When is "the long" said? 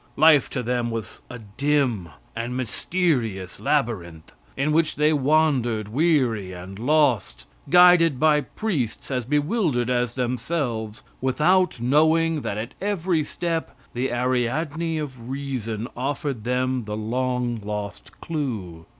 16.85-17.61